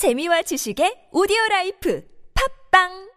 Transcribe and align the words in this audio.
재미와 0.00 0.40
지식의 0.40 1.08
오디오 1.12 1.36
라이프 1.50 2.02
팝빵 2.70 3.10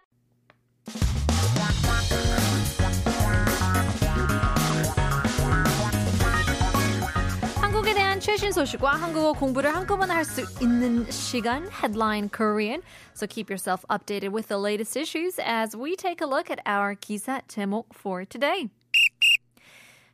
한국에 7.62 7.94
대한 7.94 8.20
최신 8.20 8.52
소식과 8.52 8.96
한국어 8.96 9.32
공부를 9.32 9.74
한꺼번에 9.74 10.14
할 10.14 10.26
수 10.26 10.42
있는 10.62 11.10
시간 11.10 11.70
Headline 11.72 12.30
Korean. 12.30 12.82
So 13.16 13.28
keep 13.28 13.50
yourself 13.50 13.86
updated 13.88 14.34
with 14.34 14.50
the 14.50 14.58
latest 14.60 14.98
issues 15.00 15.40
as 15.40 15.78
we 15.78 15.96
take 15.96 16.20
a 16.20 16.28
look 16.28 16.52
at 16.52 16.60
our 16.68 16.96
기사 16.96 17.40
제목 17.48 17.96
for 17.96 18.26
today. 18.26 18.68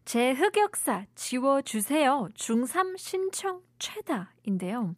제 0.05 0.33
흑역사 0.33 1.07
지워주세요. 1.15 2.29
중3 2.35 2.95
신청 2.99 3.61
최다인데요. 3.79 4.93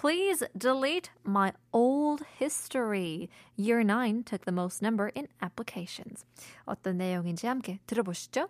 Please 0.00 0.44
delete 0.56 1.10
my 1.26 1.52
old 1.72 2.22
history. 2.38 3.28
Year 3.56 3.82
9 3.82 4.22
took 4.22 4.44
the 4.44 4.52
most 4.52 4.80
number 4.80 5.10
in 5.16 5.26
applications. 5.42 6.24
어떤 6.66 6.98
내용인지 6.98 7.48
함께 7.48 7.80
들어보시죠. 7.84 8.48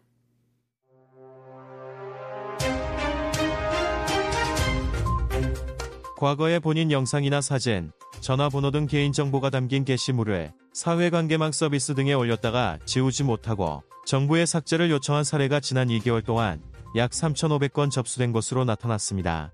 과거의 6.18 6.60
본인 6.60 6.90
영상이나 6.90 7.40
사진, 7.40 7.92
전화번호 8.20 8.70
등 8.70 8.86
개인정보가 8.86 9.48
담긴 9.48 9.86
게시물을 9.86 10.52
사회관계망 10.74 11.52
서비스 11.52 11.94
등에 11.94 12.12
올렸다가 12.12 12.78
지우지 12.84 13.24
못하고 13.24 13.82
정부의 14.04 14.46
삭제를 14.46 14.90
요청한 14.90 15.24
사례가 15.24 15.60
지난 15.60 15.88
2개월 15.88 16.22
동안 16.22 16.60
약 16.96 17.12
3,500건 17.12 17.90
접수된 17.90 18.32
것으로 18.32 18.66
나타났습니다. 18.66 19.52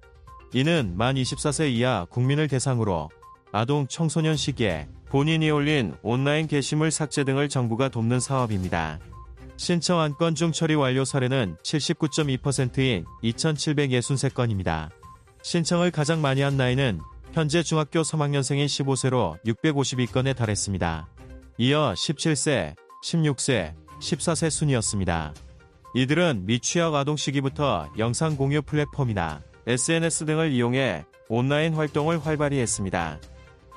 이는 0.54 0.94
만 0.96 1.16
24세 1.16 1.68
이하 1.72 2.06
국민을 2.08 2.46
대상으로 2.46 3.10
아동 3.50 3.88
청소년 3.88 4.36
시기에 4.36 4.88
본인이 5.08 5.50
올린 5.50 5.94
온라인 6.02 6.46
게시물 6.46 6.92
삭제 6.92 7.24
등을 7.24 7.48
정부가 7.48 7.88
돕는 7.88 8.20
사업입니다. 8.20 9.00
신청 9.56 9.98
안건 9.98 10.36
중 10.36 10.52
처리 10.52 10.76
완료 10.76 11.04
사례는 11.04 11.56
79.2%인 11.64 13.04
2,763건입니다. 13.24 14.90
신청을 15.42 15.90
가장 15.90 16.22
많이 16.22 16.40
한 16.40 16.56
나이는 16.56 17.00
현재 17.32 17.64
중학교 17.64 18.02
3학년생인 18.02 18.66
15세로 18.66 19.36
652건에 19.44 20.36
달했습니다. 20.36 21.08
이어 21.58 21.94
17세, 21.96 22.76
16세, 23.02 23.74
14세 24.00 24.50
순이었습니다. 24.50 25.34
이들은 25.96 26.46
미취학 26.46 26.94
아동 26.94 27.16
시기부터 27.16 27.90
영상 27.98 28.36
공유 28.36 28.62
플랫폼이나 28.62 29.42
SNS 29.66 30.26
등을 30.26 30.52
이용해 30.52 31.04
온라인 31.28 31.74
활동을 31.74 32.24
활발히 32.24 32.58
했습니다. 32.58 33.18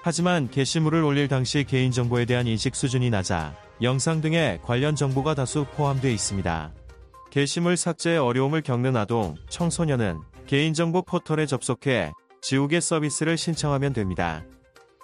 하지만 0.01 0.49
게시물을 0.49 1.03
올릴 1.03 1.27
당시 1.27 1.63
개인정보에 1.63 2.25
대한 2.25 2.47
인식 2.47 2.75
수준이 2.75 3.09
낮아 3.09 3.55
영상 3.81 4.21
등에 4.21 4.59
관련 4.63 4.95
정보가 4.95 5.35
다수 5.35 5.65
포함되어 5.75 6.11
있습니다. 6.11 6.73
게시물 7.29 7.77
삭제에 7.77 8.17
어려움을 8.17 8.61
겪는 8.61 8.95
아동, 8.95 9.35
청소년은 9.49 10.19
개인정보 10.47 11.03
포털에 11.03 11.45
접속해 11.45 12.13
지우개 12.41 12.79
서비스를 12.79 13.37
신청하면 13.37 13.93
됩니다. 13.93 14.43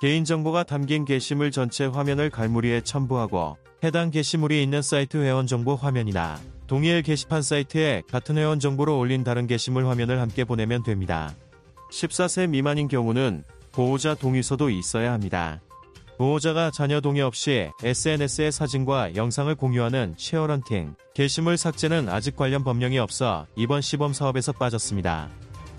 개인정보가 0.02 0.64
담긴 0.64 1.06
게시물 1.06 1.52
전체 1.52 1.86
화면을 1.86 2.30
갈무리에 2.30 2.82
첨부하고 2.82 3.58
해당 3.84 4.12
게시물이 4.12 4.64
있는 4.64 4.82
사이트 4.82 5.18
회원 5.18 5.48
정보 5.48 5.76
화면이나 5.76 6.40
동일 6.68 7.02
게시판 7.02 7.42
사이트에 7.42 8.04
같은 8.10 8.38
회원 8.38 8.60
정보로 8.60 8.98
올린 8.98 9.24
다른 9.24 9.48
게시물 9.48 9.86
화면을 9.86 10.20
함께 10.20 10.44
보내면 10.44 10.84
됩니다. 10.84 11.34
14세 11.92 12.50
미만인 12.50 12.88
경우는 12.88 13.44
보호자 13.72 14.16
동의서도 14.16 14.70
있어야 14.70 15.14
합니다. 15.14 15.62
보호자가 16.18 16.72
자녀 16.72 17.02
동의 17.02 17.22
없이 17.22 17.70
SNS에 17.84 18.52
사진과 18.52 19.16
영상을 19.16 19.54
공유하는 19.56 20.16
쉐어런팅, 20.18 20.96
게시물 21.14 21.58
삭제는 21.58 22.08
아직 22.08 22.36
관련 22.36 22.64
법령이 22.64 23.00
없어 23.00 23.48
이번 23.56 23.82
시범 23.82 24.14
사업에서 24.14 24.52
빠졌습니다. 24.54 25.30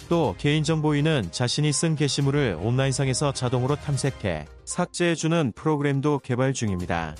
또 0.09 0.35
개인정보인은 0.39 1.29
자신이 1.31 1.73
쓴 1.73 1.97
게시물을 1.97 2.59
온라인상에서 2.61 3.33
자동으로 3.33 3.77
탐색해 3.77 4.45
삭제해주는 4.65 5.53
프로그램도 5.55 6.19
개발 6.19 6.53
중입니다. 6.53 7.15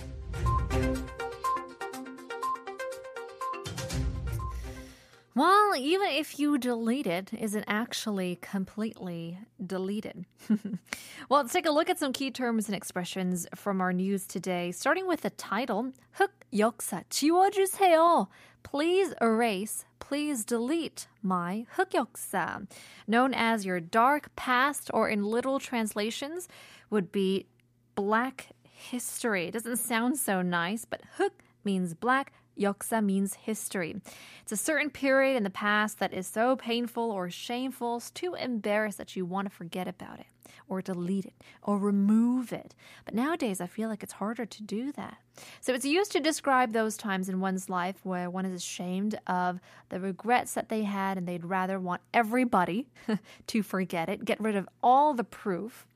Well, 5.74 5.76
even 5.76 6.10
if 6.10 6.38
you 6.38 6.60
delete 6.60 7.08
it, 7.08 7.34
is 7.34 7.56
it 7.56 7.64
actually 7.66 8.38
completely 8.40 9.40
deleted? 9.66 10.26
well, 10.48 11.42
let's 11.42 11.52
take 11.52 11.66
a 11.66 11.72
look 11.72 11.90
at 11.90 11.98
some 11.98 12.14
key 12.14 12.30
terms 12.30 12.68
and 12.68 12.76
expressions 12.76 13.48
from 13.56 13.82
our 13.82 13.92
news 13.92 14.28
today, 14.28 14.72
starting 14.72 15.08
with 15.08 15.22
the 15.22 15.32
title, 15.32 15.92
흑역사 16.20 17.06
지워주세요. 17.10 18.28
Please 18.62 19.16
erase, 19.20 19.86
please 19.98 20.46
delete 20.46 21.08
my 21.24 21.66
흑역사. 21.76 22.68
Known 23.08 23.34
as 23.34 23.66
your 23.66 23.80
dark 23.80 24.30
past, 24.36 24.92
or 24.94 25.10
in 25.10 25.24
literal 25.24 25.58
translations, 25.60 26.48
would 26.92 27.12
be 27.12 27.48
black 27.96 28.50
history. 28.62 29.48
It 29.48 29.54
doesn't 29.54 29.78
sound 29.78 30.20
so 30.20 30.44
nice, 30.44 30.86
but 30.86 31.02
흑 31.18 31.42
means 31.64 31.96
black, 31.96 32.34
역사 32.59 33.03
means 33.03 33.35
history. 33.35 33.97
It's 34.43 34.53
a 34.53 34.57
certain 34.57 34.91
period 34.91 35.37
in 35.37 35.45
the 35.45 35.51
past 35.51 35.99
that 35.99 36.13
is 36.13 36.27
so 36.27 36.57
painful 36.57 37.11
or 37.11 37.31
shameful, 37.31 37.97
it's 37.97 38.11
too 38.11 38.35
embarrassed 38.35 38.99
that 38.99 39.17
you 39.17 39.25
want 39.25 39.49
to 39.49 39.55
forget 39.55 39.89
about 39.89 40.21
it 40.21 40.27
or 40.70 40.82
delete 40.82 41.26
it 41.26 41.34
or 41.64 41.78
remove 41.78 42.54
it. 42.54 42.76
But 43.06 43.16
nowadays, 43.16 43.60
I 43.60 43.68
feel 43.68 43.90
like 43.90 44.04
it's 44.04 44.14
harder 44.14 44.46
to 44.46 44.64
do 44.64 44.92
that. 44.94 45.18
So 45.62 45.74
it's 45.74 45.86
used 45.86 46.12
to 46.12 46.20
describe 46.20 46.74
those 46.74 46.96
times 46.96 47.28
in 47.28 47.40
one's 47.40 47.70
life 47.70 47.96
where 48.04 48.30
one 48.30 48.46
is 48.46 48.54
ashamed 48.54 49.20
of 49.26 49.60
the 49.90 50.00
regrets 50.00 50.54
that 50.54 50.70
they 50.70 50.84
had 50.84 51.18
and 51.18 51.28
they'd 51.28 51.46
rather 51.46 51.80
want 51.80 52.02
everybody 52.14 52.88
to 53.48 53.64
forget 53.64 54.10
it, 54.10 54.26
get 54.26 54.40
rid 54.40 54.56
of 54.56 54.70
all 54.84 55.14
the 55.14 55.24
proof. 55.24 55.88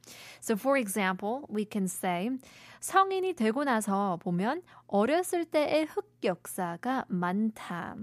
So, 0.42 0.56
for 0.56 0.76
example, 0.78 1.46
we 1.50 1.66
can 1.66 1.88
say, 1.88 2.31
성인이 2.81 3.36
되고 3.36 3.64
나서 3.64 4.18
보면 4.18 4.62
어렸을 4.88 5.46
때의 5.46 5.86
흑역사가 5.86 7.06
많다. 7.08 7.96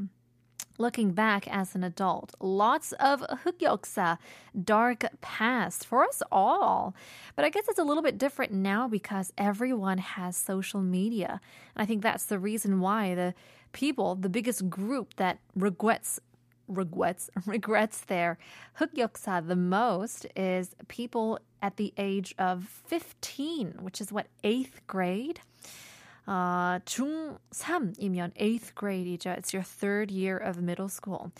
Looking 0.78 1.12
back 1.12 1.48
as 1.48 1.74
an 1.74 1.84
adult, 1.84 2.34
lots 2.40 2.92
of 2.94 3.22
hukyoksa, 3.22 4.18
dark 4.62 5.06
past 5.22 5.86
for 5.86 6.04
us 6.04 6.22
all. 6.32 6.94
But 7.36 7.46
I 7.46 7.50
guess 7.50 7.68
it's 7.70 7.80
a 7.80 7.84
little 7.84 8.04
bit 8.04 8.18
different 8.18 8.52
now 8.52 8.88
because 8.90 9.32
everyone 9.38 10.00
has 10.00 10.36
social 10.36 10.82
media. 10.82 11.40
And 11.76 11.84
I 11.84 11.86
think 11.86 12.04
that's 12.04 12.26
the 12.26 12.40
reason 12.40 12.82
why 12.82 13.16
the 13.16 13.34
people, 13.72 14.16
the 14.16 14.30
biggest 14.30 14.70
group 14.70 15.16
that 15.16 15.40
regrets 15.56 16.20
regrets 16.68 17.30
regrets 17.46 18.02
their 18.02 18.38
hukyoksa 18.80 19.48
the 19.48 19.56
most 19.56 20.26
is 20.36 20.76
people 20.88 21.40
at 21.62 21.78
the 21.78 21.94
age 21.98 22.36
of 22.38 22.68
15, 22.88 23.80
which 23.82 24.02
is 24.02 24.12
what 24.12 24.28
8th 24.44 24.86
grade. 24.88 25.40
아, 26.27 26.81
중3이면 26.85 28.33
8th 28.37 28.75
grade이죠. 28.75 29.37
It's 29.37 29.53
your 29.53 29.65
third 29.65 30.11
year 30.11 30.37
of 30.37 30.63
middle 30.63 30.89
school. 30.89 31.33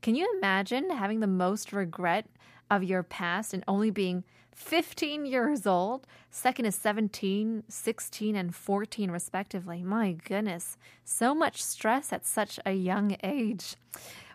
Can 0.00 0.14
you 0.14 0.26
imagine 0.38 0.90
having 0.90 1.20
the 1.20 1.26
most 1.26 1.72
regret 1.72 2.26
of 2.70 2.84
your 2.84 3.02
past 3.02 3.52
and 3.52 3.64
only 3.66 3.90
being 3.90 4.24
15 4.54 5.26
years 5.26 5.66
old? 5.66 6.06
Second 6.30 6.66
is 6.66 6.74
17, 6.76 7.64
16, 7.68 8.36
and 8.36 8.54
14, 8.54 9.10
respectively. 9.10 9.82
My 9.82 10.12
goodness. 10.12 10.76
So 11.04 11.34
much 11.34 11.62
stress 11.62 12.12
at 12.12 12.24
such 12.24 12.58
a 12.64 12.72
young 12.72 13.16
age. 13.22 13.76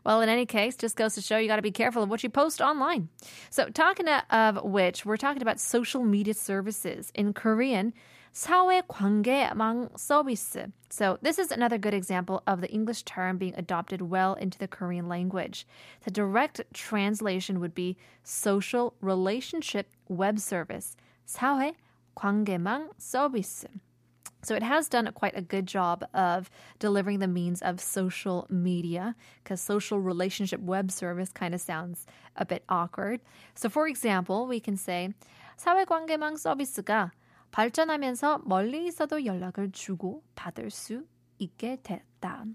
Well, 0.05 0.21
in 0.21 0.27
any 0.27 0.45
case, 0.45 0.75
just 0.75 0.97
goes 0.97 1.15
to 1.15 1.21
show 1.21 1.37
you 1.37 1.47
got 1.47 1.55
to 1.55 1.61
be 1.61 1.71
careful 1.71 2.03
of 2.03 2.09
what 2.09 2.23
you 2.23 2.29
post 2.29 2.59
online. 2.59 3.07
So, 3.49 3.69
talking 3.69 4.07
of 4.09 4.61
which, 4.63 5.05
we're 5.05 5.17
talking 5.17 5.41
about 5.41 5.61
social 5.61 6.03
media 6.03 6.33
services. 6.33 7.09
In 7.15 7.33
Korean, 7.33 7.93
사회관계망 8.33 9.89
서비스. 9.95 10.71
So 10.89 11.19
this 11.21 11.37
is 11.37 11.51
another 11.51 11.77
good 11.77 11.93
example 11.93 12.41
of 12.47 12.61
the 12.61 12.71
English 12.71 13.03
term 13.03 13.37
being 13.37 13.53
adopted 13.55 14.01
well 14.01 14.33
into 14.33 14.57
the 14.57 14.67
Korean 14.67 15.07
language. 15.07 15.67
The 16.03 16.11
direct 16.11 16.61
translation 16.73 17.59
would 17.59 17.75
be 17.75 17.95
social 18.23 18.95
relationship 19.01 19.87
web 20.07 20.39
service. 20.39 20.97
사회관계망 21.27 22.89
서비스. 22.99 23.67
So 24.41 24.55
it 24.55 24.63
has 24.63 24.89
done 24.89 25.09
quite 25.13 25.37
a 25.37 25.41
good 25.41 25.67
job 25.67 26.03
of 26.13 26.49
delivering 26.79 27.19
the 27.19 27.27
means 27.27 27.61
of 27.61 27.79
social 27.79 28.45
media 28.49 29.15
because 29.41 29.61
social 29.61 29.99
relationship 29.99 30.59
web 30.59 30.91
service 30.91 31.31
kind 31.31 31.53
of 31.53 31.61
sounds 31.61 32.05
a 32.35 32.45
bit 32.45 32.63
awkward. 32.67 33.21
So 33.53 33.69
for 33.69 33.87
example, 33.87 34.47
we 34.47 34.59
can 34.59 34.75
say 34.75 35.13
사회관계망 35.57 36.35
서비스가 36.35 37.11
발전하면서 37.51 38.41
멀리 38.45 38.87
있어도 38.87 39.25
연락을 39.25 39.71
주고 39.71 40.23
받을 40.35 40.69
수 40.71 41.05
있게 41.37 41.77
됐다. 41.83 42.45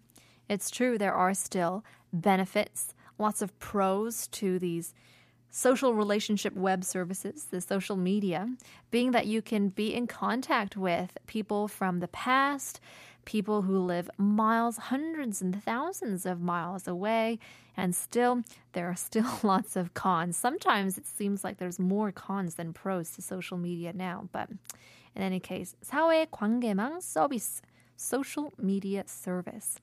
It's 0.48 0.70
true 0.70 0.98
there 0.98 1.14
are 1.14 1.32
still 1.32 1.82
benefits, 2.12 2.94
lots 3.18 3.42
of 3.42 3.52
pros 3.58 4.26
to 4.28 4.58
these 4.58 4.94
social 5.50 5.94
relationship 5.94 6.54
web 6.56 6.84
services, 6.84 7.46
the 7.50 7.60
social 7.60 7.96
media, 7.96 8.48
being 8.90 9.12
that 9.12 9.26
you 9.26 9.40
can 9.42 9.68
be 9.68 9.94
in 9.94 10.06
contact 10.06 10.76
with 10.76 11.16
people 11.26 11.68
from 11.68 12.00
the 12.00 12.08
past, 12.08 12.80
people 13.24 13.62
who 13.62 13.78
live 13.78 14.10
miles, 14.16 14.76
hundreds 14.76 15.42
and 15.42 15.62
thousands 15.62 16.24
of 16.24 16.40
miles 16.40 16.86
away, 16.88 17.38
and 17.76 17.94
still, 17.94 18.42
there 18.72 18.88
are 18.88 18.96
still 18.96 19.38
lots 19.42 19.76
of 19.76 19.94
cons. 19.94 20.36
Sometimes 20.36 20.98
it 20.98 21.06
seems 21.06 21.44
like 21.44 21.58
there's 21.58 21.78
more 21.78 22.12
cons 22.12 22.54
than 22.54 22.72
pros 22.72 23.10
to 23.12 23.22
social 23.22 23.58
media 23.58 23.92
now, 23.92 24.28
but 24.32 24.48
in 25.14 25.22
any 25.22 25.40
case, 25.40 25.74
사회 25.84 26.26
관계망 26.26 27.00
서비스, 27.00 27.60
social 27.96 28.52
media 28.58 29.04
service. 29.06 29.80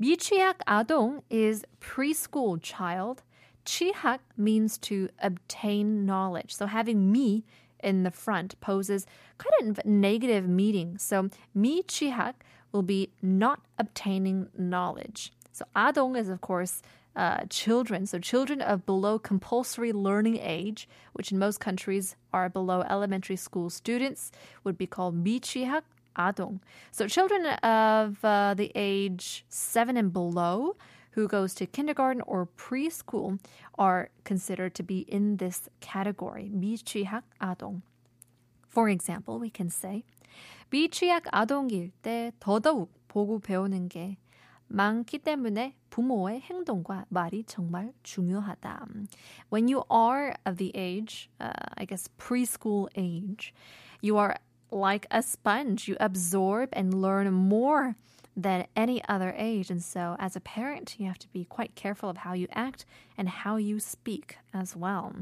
미취학 0.00 0.56
아동 0.66 1.22
is 1.30 1.64
preschool 1.80 2.60
child. 2.60 3.22
취학 3.64 4.18
means 4.36 4.76
to 4.78 5.08
obtain 5.20 6.04
knowledge. 6.04 6.54
So 6.54 6.66
having 6.66 7.10
me 7.10 7.44
in 7.82 8.02
the 8.02 8.10
front 8.10 8.58
poses 8.60 9.06
kind 9.38 9.78
of 9.78 9.84
negative 9.84 10.48
meaning. 10.48 10.98
So 10.98 11.28
미취학 11.56 12.34
will 12.72 12.82
be 12.82 13.10
not 13.22 13.60
obtaining 13.78 14.48
knowledge. 14.56 15.32
So 15.52 15.64
아동 15.76 16.16
is 16.16 16.28
of 16.28 16.40
course 16.40 16.82
uh, 17.16 17.44
children, 17.48 18.06
so 18.06 18.18
children 18.18 18.60
of 18.60 18.84
below 18.86 19.20
compulsory 19.20 19.92
learning 19.92 20.38
age, 20.38 20.88
which 21.12 21.30
in 21.30 21.38
most 21.38 21.60
countries 21.60 22.16
are 22.32 22.48
below 22.48 22.82
elementary 22.90 23.36
school 23.36 23.70
students, 23.70 24.32
would 24.64 24.76
be 24.76 24.86
called 24.86 25.22
미취학 25.22 25.82
아동. 26.16 26.58
So 26.90 27.06
children 27.06 27.46
of 27.46 28.24
uh, 28.24 28.54
the 28.54 28.72
age 28.74 29.44
seven 29.48 29.96
and 29.96 30.12
below 30.12 30.76
who 31.12 31.28
goes 31.28 31.54
to 31.54 31.66
kindergarten 31.66 32.22
or 32.26 32.48
preschool 32.56 33.38
are 33.78 34.10
considered 34.24 34.74
to 34.74 34.82
be 34.82 35.00
in 35.00 35.36
this 35.36 35.68
category, 35.80 36.50
미취학 36.52 37.22
아동. 37.40 37.82
For 38.68 38.88
example, 38.88 39.38
we 39.38 39.50
can 39.50 39.70
say 39.70 40.04
미취학 40.72 41.22
아동일 41.32 41.92
때 42.02 42.32
더더욱 42.40 42.90
보고 43.08 43.38
배우는 43.38 43.88
게 43.88 44.16
많기 44.66 45.18
때문에 45.18 45.76
부모의 45.90 46.40
행동과 46.40 47.06
말이 47.08 47.44
정말 47.44 47.92
중요하다. 48.02 48.88
When 49.50 49.68
you 49.68 49.84
are 49.90 50.34
of 50.44 50.56
the 50.56 50.72
age, 50.74 51.30
uh, 51.40 51.52
I 51.76 51.84
guess 51.84 52.08
preschool 52.18 52.88
age, 52.96 53.54
you 54.00 54.16
are 54.16 54.36
like 54.72 55.06
a 55.12 55.22
sponge. 55.22 55.86
You 55.86 55.96
absorb 56.00 56.70
and 56.72 57.00
learn 57.00 57.32
more 57.32 57.94
than 58.36 58.66
any 58.74 59.02
other 59.08 59.34
age. 59.36 59.70
And 59.70 59.82
so, 59.82 60.16
as 60.18 60.34
a 60.36 60.40
parent, 60.40 60.96
you 60.98 61.06
have 61.06 61.18
to 61.20 61.28
be 61.28 61.44
quite 61.44 61.74
careful 61.74 62.08
of 62.08 62.18
how 62.18 62.32
you 62.32 62.48
act 62.52 62.84
and 63.16 63.28
how 63.28 63.56
you 63.56 63.78
speak 63.78 64.38
as 64.52 64.74
well. 64.74 65.14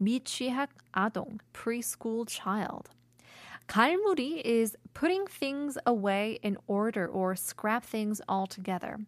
미취학 0.00 0.68
아동, 0.94 1.38
preschool 1.52 2.26
child. 2.28 2.90
갈무리 3.68 4.42
is 4.44 4.76
putting 4.92 5.26
things 5.26 5.78
away 5.86 6.38
in 6.42 6.56
order 6.66 7.06
or 7.06 7.34
scrap 7.36 7.84
things 7.84 8.20
altogether. 8.28 8.98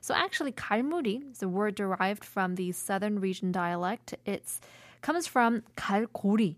So 0.00 0.14
actually 0.14 0.52
갈무리 0.52 1.32
is 1.32 1.42
a 1.42 1.48
word 1.48 1.74
derived 1.74 2.24
from 2.24 2.54
the 2.54 2.72
southern 2.72 3.20
region 3.20 3.52
dialect. 3.52 4.14
It 4.24 4.44
comes 5.02 5.26
from 5.26 5.62
갈고리, 5.76 6.56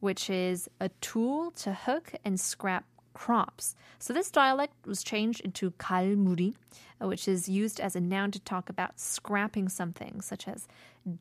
which 0.00 0.30
is 0.30 0.68
a 0.80 0.90
tool 1.00 1.50
to 1.52 1.72
hook 1.72 2.12
and 2.24 2.38
scrap 2.38 2.84
crops. 3.14 3.74
So 3.98 4.12
this 4.12 4.30
dialect 4.30 4.86
was 4.86 5.02
changed 5.02 5.40
into 5.40 5.72
갈무리, 5.72 6.54
which 7.00 7.26
is 7.26 7.48
used 7.48 7.80
as 7.80 7.96
a 7.96 8.00
noun 8.00 8.30
to 8.30 8.40
talk 8.40 8.70
about 8.70 9.00
scrapping 9.00 9.68
something, 9.68 10.20
such 10.20 10.46
as 10.46 10.68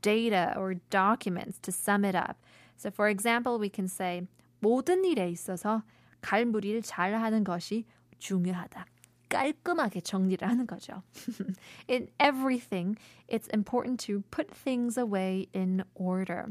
data 0.01 0.53
or 0.55 0.75
documents 0.89 1.57
to 1.63 1.71
sum 1.71 2.05
it 2.05 2.15
up. 2.15 2.37
So 2.77 2.91
for 2.91 3.09
example, 3.09 3.57
we 3.57 3.69
can 3.69 3.87
say 3.87 4.27
모든 4.61 5.03
일에 5.05 5.29
있어서 5.31 5.83
갈무리를 6.21 6.81
잘 6.83 7.13
하는 7.13 7.43
것이 7.43 7.85
중요하다. 8.19 8.85
깔끔하게 9.29 10.01
정리를 10.01 10.47
하는 10.47 10.65
거죠. 10.65 11.03
in 11.87 12.07
everything, 12.19 12.97
it's 13.27 13.47
important 13.47 13.99
to 13.99 14.23
put 14.31 14.49
things 14.49 14.97
away 14.97 15.47
in 15.53 15.83
order. 15.95 16.47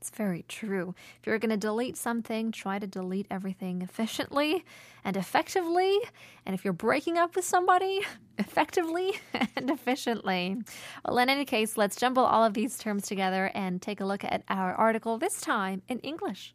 It's 0.00 0.08
very 0.08 0.46
true. 0.48 0.94
If 1.20 1.26
you're 1.26 1.38
going 1.38 1.50
to 1.50 1.58
delete 1.58 1.98
something, 1.98 2.52
try 2.52 2.78
to 2.78 2.86
delete 2.86 3.26
everything 3.30 3.82
efficiently 3.82 4.64
and 5.04 5.14
effectively. 5.14 5.98
And 6.46 6.54
if 6.54 6.64
you're 6.64 6.72
breaking 6.72 7.18
up 7.18 7.36
with 7.36 7.44
somebody, 7.44 8.00
effectively 8.38 9.20
and 9.56 9.68
efficiently. 9.68 10.56
Well, 11.04 11.18
in 11.18 11.28
any 11.28 11.44
case, 11.44 11.76
let's 11.76 11.96
jumble 11.96 12.24
all 12.24 12.44
of 12.44 12.54
these 12.54 12.78
terms 12.78 13.06
together 13.06 13.50
and 13.54 13.82
take 13.82 14.00
a 14.00 14.06
look 14.06 14.24
at 14.24 14.42
our 14.48 14.74
article, 14.74 15.18
this 15.18 15.42
time 15.42 15.82
in 15.86 15.98
English. 15.98 16.54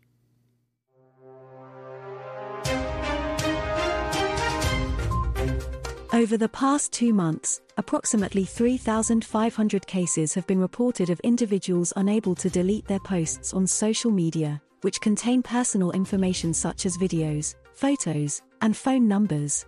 Over 6.16 6.38
the 6.38 6.48
past 6.48 6.94
two 6.94 7.14
months, 7.14 7.60
approximately 7.76 8.46
3,500 8.46 9.86
cases 9.86 10.34
have 10.34 10.48
been 10.48 10.62
reported 10.62 11.10
of 11.10 11.20
individuals 11.26 11.92
unable 11.98 12.34
to 12.36 12.50
delete 12.50 12.88
their 12.88 13.02
posts 13.02 13.54
on 13.54 13.68
social 13.68 14.12
media, 14.12 14.62
which 14.80 15.02
contain 15.02 15.44
personal 15.44 15.92
information 15.92 16.54
such 16.54 16.86
as 16.86 16.98
videos, 16.98 17.56
photos, 17.74 18.42
and 18.62 18.78
phone 18.78 19.10
numbers. 19.10 19.66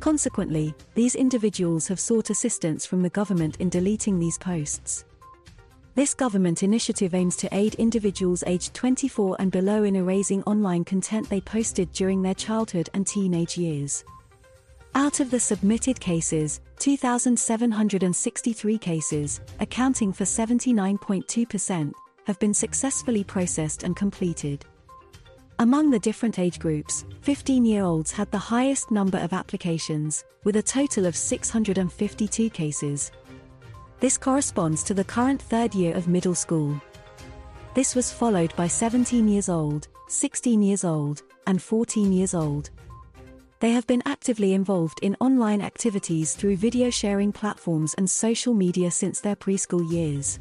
Consequently, 0.00 0.74
these 0.94 1.14
individuals 1.14 1.86
have 1.88 2.00
sought 2.00 2.30
assistance 2.30 2.86
from 2.86 3.02
the 3.02 3.10
government 3.10 3.58
in 3.58 3.68
deleting 3.68 4.18
these 4.18 4.38
posts. 4.38 5.04
This 5.94 6.14
government 6.14 6.62
initiative 6.62 7.12
aims 7.12 7.36
to 7.36 7.54
aid 7.54 7.74
individuals 7.74 8.42
aged 8.46 8.72
24 8.72 9.36
and 9.38 9.52
below 9.52 9.84
in 9.84 9.96
erasing 9.96 10.42
online 10.44 10.84
content 10.84 11.28
they 11.28 11.42
posted 11.42 11.92
during 11.92 12.22
their 12.22 12.32
childhood 12.32 12.88
and 12.94 13.06
teenage 13.06 13.58
years. 13.58 14.02
Out 14.94 15.20
of 15.20 15.30
the 15.30 15.38
submitted 15.38 16.00
cases, 16.00 16.60
2,763 16.80 18.78
cases, 18.78 19.40
accounting 19.60 20.12
for 20.12 20.24
79.2%, 20.24 21.92
have 22.26 22.38
been 22.40 22.52
successfully 22.52 23.22
processed 23.22 23.84
and 23.84 23.94
completed. 23.94 24.66
Among 25.60 25.90
the 25.90 25.98
different 26.00 26.40
age 26.40 26.58
groups, 26.58 27.04
15 27.22 27.64
year 27.64 27.84
olds 27.84 28.10
had 28.10 28.30
the 28.32 28.38
highest 28.38 28.90
number 28.90 29.18
of 29.18 29.32
applications, 29.32 30.24
with 30.42 30.56
a 30.56 30.62
total 30.62 31.06
of 31.06 31.14
652 31.14 32.50
cases. 32.50 33.12
This 34.00 34.18
corresponds 34.18 34.82
to 34.84 34.94
the 34.94 35.04
current 35.04 35.40
third 35.40 35.72
year 35.74 35.94
of 35.94 36.08
middle 36.08 36.34
school. 36.34 36.80
This 37.74 37.94
was 37.94 38.12
followed 38.12 38.56
by 38.56 38.66
17 38.66 39.28
years 39.28 39.48
old, 39.48 39.86
16 40.08 40.62
years 40.62 40.82
old, 40.82 41.22
and 41.46 41.62
14 41.62 42.12
years 42.12 42.34
old. 42.34 42.70
They 43.60 43.72
have 43.72 43.86
been 43.86 44.02
actively 44.06 44.54
involved 44.54 45.00
in 45.02 45.16
online 45.20 45.60
activities 45.60 46.34
through 46.34 46.56
video 46.56 46.88
sharing 46.88 47.30
platforms 47.30 47.92
and 47.98 48.08
social 48.08 48.54
media 48.54 48.90
since 48.90 49.20
their 49.20 49.36
preschool 49.36 49.88
years. 49.92 50.38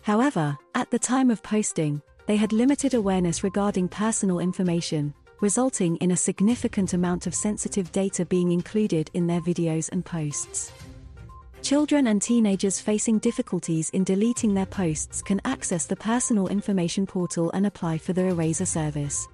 However, 0.00 0.56
at 0.74 0.90
the 0.90 0.98
time 0.98 1.30
of 1.30 1.42
posting, 1.42 2.00
they 2.26 2.36
had 2.36 2.54
limited 2.54 2.94
awareness 2.94 3.44
regarding 3.44 3.88
personal 3.88 4.38
information, 4.38 5.12
resulting 5.42 5.96
in 5.96 6.12
a 6.12 6.16
significant 6.16 6.94
amount 6.94 7.26
of 7.26 7.34
sensitive 7.34 7.92
data 7.92 8.24
being 8.24 8.50
included 8.50 9.10
in 9.12 9.26
their 9.26 9.42
videos 9.42 9.90
and 9.92 10.02
posts. 10.02 10.72
Children 11.60 12.06
and 12.06 12.22
teenagers 12.22 12.80
facing 12.80 13.18
difficulties 13.18 13.90
in 13.90 14.04
deleting 14.04 14.54
their 14.54 14.66
posts 14.66 15.20
can 15.20 15.40
access 15.44 15.84
the 15.84 15.96
personal 15.96 16.48
information 16.48 17.06
portal 17.06 17.50
and 17.50 17.66
apply 17.66 17.98
for 17.98 18.14
the 18.14 18.28
eraser 18.28 18.66
service. 18.66 19.28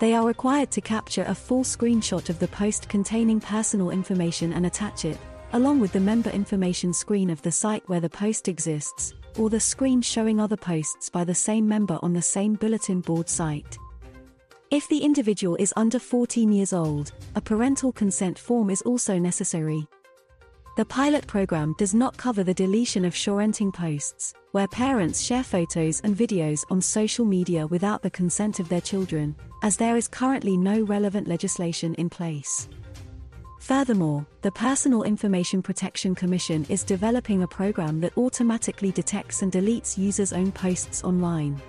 They 0.00 0.14
are 0.14 0.26
required 0.26 0.70
to 0.72 0.80
capture 0.80 1.24
a 1.28 1.34
full 1.34 1.62
screenshot 1.62 2.28
of 2.28 2.38
the 2.38 2.48
post 2.48 2.88
containing 2.88 3.40
personal 3.40 3.90
information 3.90 4.52
and 4.52 4.66
attach 4.66 5.04
it, 5.04 5.18
along 5.52 5.78
with 5.80 5.92
the 5.92 6.00
member 6.00 6.30
information 6.30 6.92
screen 6.92 7.30
of 7.30 7.40
the 7.42 7.52
site 7.52 7.88
where 7.88 8.00
the 8.00 8.08
post 8.08 8.48
exists, 8.48 9.14
or 9.38 9.48
the 9.48 9.60
screen 9.60 10.02
showing 10.02 10.40
other 10.40 10.56
posts 10.56 11.08
by 11.08 11.22
the 11.22 11.34
same 11.34 11.68
member 11.68 11.98
on 12.02 12.12
the 12.12 12.22
same 12.22 12.54
bulletin 12.54 13.00
board 13.00 13.28
site. 13.28 13.78
If 14.70 14.88
the 14.88 14.98
individual 14.98 15.54
is 15.56 15.72
under 15.76 16.00
14 16.00 16.50
years 16.50 16.72
old, 16.72 17.12
a 17.36 17.40
parental 17.40 17.92
consent 17.92 18.36
form 18.36 18.70
is 18.70 18.82
also 18.82 19.18
necessary. 19.18 19.86
The 20.76 20.84
pilot 20.84 21.24
program 21.28 21.76
does 21.78 21.94
not 21.94 22.16
cover 22.16 22.42
the 22.42 22.52
deletion 22.52 23.04
of 23.04 23.14
sharenting 23.14 23.72
posts, 23.72 24.34
where 24.50 24.66
parents 24.66 25.20
share 25.20 25.44
photos 25.44 26.00
and 26.00 26.16
videos 26.16 26.64
on 26.68 26.82
social 26.82 27.24
media 27.24 27.64
without 27.68 28.02
the 28.02 28.10
consent 28.10 28.58
of 28.58 28.68
their 28.68 28.80
children, 28.80 29.36
as 29.62 29.76
there 29.76 29.96
is 29.96 30.08
currently 30.08 30.56
no 30.56 30.82
relevant 30.82 31.28
legislation 31.28 31.94
in 31.94 32.10
place. 32.10 32.68
Furthermore, 33.60 34.26
the 34.42 34.50
Personal 34.50 35.04
Information 35.04 35.62
Protection 35.62 36.12
Commission 36.12 36.66
is 36.68 36.82
developing 36.82 37.44
a 37.44 37.48
program 37.48 38.00
that 38.00 38.18
automatically 38.18 38.90
detects 38.90 39.42
and 39.42 39.52
deletes 39.52 39.96
users' 39.96 40.32
own 40.32 40.50
posts 40.50 41.04
online. 41.04 41.62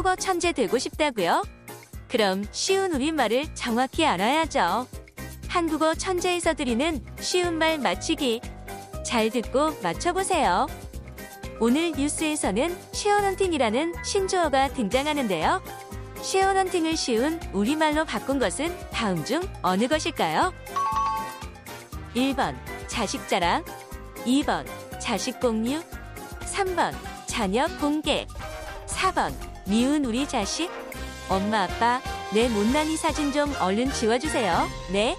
한국어 0.00 0.16
천재 0.16 0.52
되고 0.52 0.78
싶다고요? 0.78 1.44
그럼 2.08 2.42
쉬운 2.52 2.94
우리말을 2.94 3.54
정확히 3.54 4.06
알아야죠. 4.06 4.86
한국어 5.46 5.94
천재에서 5.94 6.54
드리는 6.54 7.04
쉬운 7.20 7.58
말 7.58 7.78
맞추기. 7.78 8.40
잘 9.04 9.28
듣고 9.28 9.78
맞춰보세요. 9.82 10.68
오늘 11.60 11.92
뉴스에서는 11.92 12.74
쉐어헌팅이라는 12.92 13.92
신조어가 14.02 14.68
등장하는데요. 14.68 15.62
쉐어헌팅을 16.22 16.96
쉬운 16.96 17.38
우리말로 17.52 18.06
바꾼 18.06 18.38
것은 18.38 18.74
다음 18.90 19.22
중 19.22 19.42
어느 19.60 19.86
것일까요? 19.86 20.54
1번 22.16 22.56
자식 22.86 23.28
자랑 23.28 23.62
2번 24.24 24.64
자식 24.98 25.38
공유 25.40 25.78
3번 26.40 26.94
자녀 27.26 27.66
공개 27.78 28.26
4번 28.86 29.49
미운 29.70 30.04
우리 30.04 30.26
자식 30.26 30.68
엄마 31.30 31.62
아빠 31.62 32.00
내 32.34 32.48
못난 32.48 32.88
이 32.88 32.96
사진 32.96 33.30
좀 33.30 33.54
얼른 33.60 33.92
지워주세요. 33.92 34.66
네. 34.92 35.14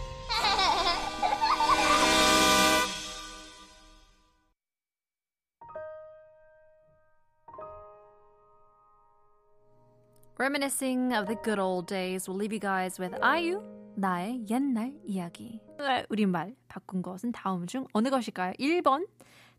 Reminiscing 10.38 11.13
of 11.13 11.27
the 11.27 11.38
good 11.41 11.62
old 11.62 11.88
days, 11.88 12.27
we'll 12.27 12.36
leave 12.36 12.51
you 12.51 12.60
guys 12.60 13.00
with 13.00 13.15
아이유 13.22 13.63
나의 13.96 14.43
옛날 14.50 14.91
이야기. 15.05 15.62
우리말 16.10 16.58
바꾼 16.67 17.01
것은 17.01 17.31
다음 17.31 17.65
중 17.67 17.88
어느 17.93 18.10
것일까요? 18.10 18.51
1번 18.60 19.08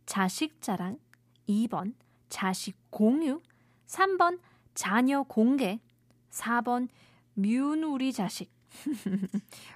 자식 0.04 0.60
자랑, 0.60 0.98
2번 1.48 1.94
자식 2.28 2.76
공유, 2.90 3.40
3번 3.86 4.38
자녀 4.74 5.22
공개, 5.22 5.80
4번 6.30 6.88
미운 7.34 7.84
우리 7.84 8.12
자식. 8.12 8.50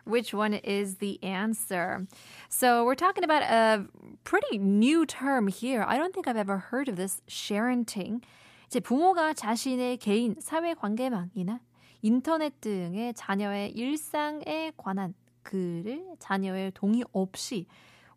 Which 0.06 0.34
one 0.34 0.54
is 0.64 0.96
the 0.96 1.18
answer? 1.22 2.06
So 2.48 2.84
we're 2.84 2.94
talking 2.94 3.24
about 3.24 3.42
a 3.42 3.86
pretty 4.24 4.58
new 4.58 5.04
term 5.04 5.48
here. 5.48 5.84
I 5.86 5.98
don't 5.98 6.14
think 6.14 6.26
I've 6.26 6.36
ever 6.36 6.56
heard 6.72 6.88
of 6.88 6.96
this 6.96 7.20
sharenting. 7.28 8.22
이제 8.66 8.80
부모가 8.80 9.34
자신의 9.34 9.98
개인 9.98 10.34
사회 10.40 10.74
관계망이나 10.74 11.60
인터넷 12.02 12.60
등의 12.60 13.14
자녀의 13.14 13.72
일상에 13.72 14.72
관한 14.76 15.14
글을 15.42 16.16
자녀의 16.18 16.72
동의 16.74 17.04
없이 17.12 17.66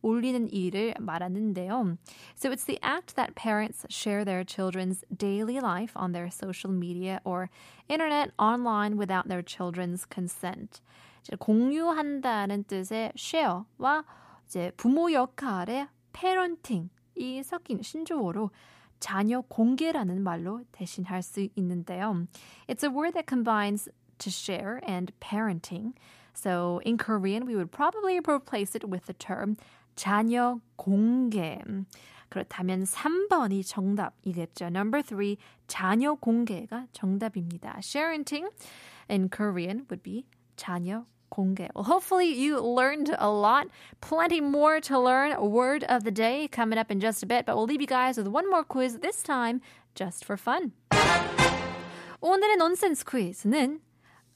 올리는 0.02 0.48
일을 0.52 0.94
말하는데요. 1.00 1.96
So 2.34 2.50
it's 2.50 2.64
the 2.64 2.78
act 2.82 3.16
that 3.16 3.34
parents 3.34 3.86
share 3.88 4.24
their 4.24 4.44
children's 4.44 5.02
daily 5.16 5.58
life 5.58 5.92
on 5.96 6.12
their 6.12 6.30
social 6.30 6.70
media 6.70 7.20
or 7.24 7.48
internet 7.88 8.30
online 8.38 8.98
without 8.98 9.28
their 9.28 9.42
children's 9.42 10.04
consent. 10.04 10.82
이제 11.22 11.36
공유한다는 11.36 12.64
뜻의 12.64 13.12
share와 13.16 14.04
이제 14.46 14.72
부모 14.76 15.10
역할의 15.10 15.88
parenting이 16.12 17.42
섞인 17.42 17.80
신조어로 17.80 18.50
자녀 19.00 19.40
공개라는 19.40 20.22
말로 20.22 20.62
대신할 20.72 21.22
수 21.22 21.48
있는데요. 21.56 22.26
It's 22.68 22.84
a 22.84 22.90
word 22.90 23.14
that 23.14 23.26
combines 23.26 23.88
to 24.18 24.30
share 24.30 24.80
and 24.86 25.12
parenting. 25.20 25.94
So 26.34 26.80
in 26.84 26.98
Korean, 26.98 27.46
we 27.46 27.54
would 27.54 27.70
probably 27.70 28.18
replace 28.18 28.74
it 28.74 28.88
with 28.88 29.06
the 29.06 29.14
term 29.14 29.56
자녀 29.99 30.61
공개. 30.77 31.59
그렇다면 32.29 32.85
3번이 32.85 33.67
정답이겠죠. 33.67 34.67
Number 34.67 35.03
3, 35.03 35.35
자녀 35.67 36.15
공개가 36.15 36.87
정답입니다. 36.93 37.79
Sharenting 37.81 38.47
in 39.09 39.27
Korean 39.29 39.85
would 39.89 40.01
be 40.01 40.23
자녀 40.55 41.03
공개. 41.29 41.67
Well, 41.75 41.83
hopefully 41.83 42.31
you 42.31 42.61
learned 42.61 43.13
a 43.19 43.27
lot. 43.27 43.67
Plenty 43.99 44.39
more 44.39 44.79
to 44.79 44.97
learn. 44.97 45.35
Word 45.37 45.83
of 45.89 46.05
the 46.05 46.13
day 46.15 46.47
coming 46.47 46.79
up 46.79 46.89
in 46.89 47.01
just 47.01 47.21
a 47.21 47.27
bit, 47.27 47.45
but 47.45 47.57
we'll 47.57 47.67
leave 47.67 47.81
you 47.81 47.87
guys 47.87 48.15
with 48.15 48.29
one 48.29 48.49
more 48.49 48.63
quiz 48.63 48.99
this 49.01 49.21
time 49.21 49.59
just 49.95 50.23
for 50.23 50.37
fun. 50.37 50.71
오늘의 52.21 52.55
논센스 52.55 53.03
퀴즈는 53.03 53.81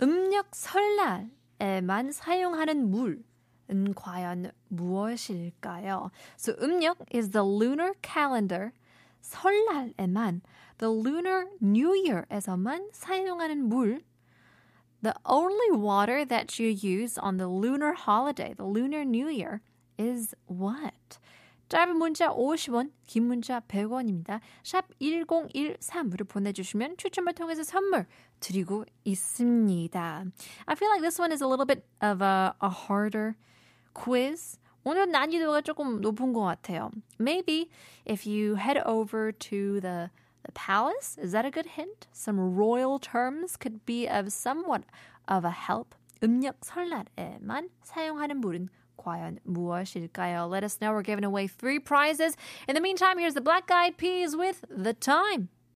음력 0.01 0.51
설날에만 0.51 2.11
사용하는 2.11 2.91
물 2.91 3.23
은 3.70 3.94
과연 3.94 4.50
무엇일까요? 4.68 6.10
So 6.36 6.54
음력 6.54 6.96
is 7.10 7.30
the 7.30 7.44
lunar 7.44 7.94
calendar. 8.02 8.72
설날에만 9.22 10.40
the 10.78 10.90
lunar 10.90 11.46
new 11.60 11.92
year에서만 11.92 12.90
사용하는 12.92 13.68
물 13.68 14.02
The 15.00 15.14
only 15.24 15.70
water 15.70 16.24
that 16.24 16.58
you 16.58 16.68
use 16.68 17.18
on 17.18 17.36
the 17.36 17.46
lunar 17.46 17.92
holiday, 17.92 18.52
the 18.54 18.64
lunar 18.64 19.04
new 19.04 19.28
year, 19.28 19.60
is 19.96 20.34
what? 20.46 21.18
짧은 21.69 21.97
문자 21.97 22.29
50원, 22.29 22.91
긴 23.07 23.25
문자 23.25 23.59
100원입니다. 23.61 24.39
샵 24.63 24.87
1013으로 24.99 26.27
보내주시면 26.27 26.97
추첨을 26.97 27.33
통해서 27.33 27.63
선물 27.63 28.05
드리고 28.39 28.85
있습니다. 29.03 30.25
I 30.65 30.75
feel 30.75 30.91
like 30.91 31.01
this 31.01 31.19
one 31.19 31.31
is 31.31 31.43
a 31.43 31.47
little 31.47 31.65
bit 31.65 31.83
of 32.01 32.23
a, 32.23 32.53
a 32.61 32.69
harder 32.69 33.35
quiz. 33.93 34.59
오늘 34.83 35.09
난이도가 35.09 35.61
조금 35.61 36.01
높은 36.01 36.33
것 36.33 36.41
같아요. 36.41 36.91
Maybe 37.19 37.69
if 38.05 38.27
you 38.27 38.55
head 38.55 38.79
over 38.85 39.31
to 39.31 39.79
the 39.79 40.09
the 40.43 40.51
palace, 40.51 41.17
is 41.17 41.31
that 41.31 41.45
a 41.45 41.51
good 41.51 41.65
hint? 41.77 42.07
Some 42.11 42.37
royal 42.37 42.99
terms 42.99 43.55
could 43.55 43.85
be 43.85 44.07
of 44.07 44.31
somewhat 44.31 44.83
of 45.27 45.45
a 45.45 45.51
help. 45.51 45.95
음력 46.21 46.63
설날에만 46.63 47.69
사용하는 47.83 48.39
물은 48.39 48.69
과연 48.98 49.38
무엇일까요? 49.46 50.48
Let 50.48 50.64
us 50.64 50.78
know. 50.80 50.92
We're 50.92 51.02
giving 51.02 51.24
away 51.24 51.46
three 51.46 51.78
prizes. 51.78 52.36
In 52.66 52.74
the 52.74 52.80
meantime, 52.80 53.18
here's 53.18 53.34
the 53.34 53.40
Black 53.40 53.70
Eyed 53.70 53.96
Peas 53.96 54.36
with 54.36 54.64
The 54.68 54.92
Time. 54.92 55.48